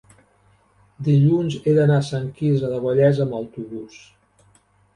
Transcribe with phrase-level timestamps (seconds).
[1.07, 4.03] dilluns he d'anar a Sant Quirze del Vallès amb autobús.